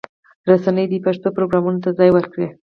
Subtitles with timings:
[0.49, 2.47] رسنۍ دې پښتو پروګرامونو ته ځای ورکړي.